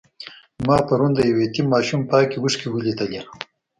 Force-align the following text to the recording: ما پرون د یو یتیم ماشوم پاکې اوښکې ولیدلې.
ما 0.67 0.77
پرون 0.87 1.11
د 1.15 1.19
یو 1.29 1.37
یتیم 1.45 1.65
ماشوم 1.73 2.01
پاکې 2.11 2.37
اوښکې 2.39 2.67
ولیدلې. 2.71 3.21